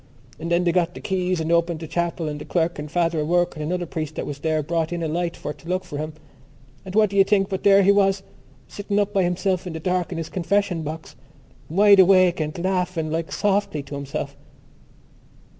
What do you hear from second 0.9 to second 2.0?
the keys and opened the